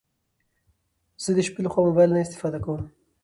زه 1.23 1.29
د 1.35 1.39
شپې 1.47 1.59
لخوا 1.65 1.81
موبايل 1.87 2.11
نه 2.13 2.21
استفاده 2.25 2.59
کوم 2.65 2.81